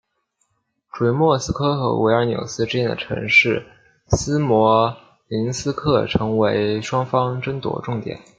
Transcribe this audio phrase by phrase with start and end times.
[0.91, 3.67] 处于莫斯科和维尔纽斯之间的城市
[4.07, 8.19] 斯摩棱斯克成为双方争夺重点。